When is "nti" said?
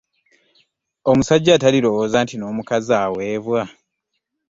2.23-2.35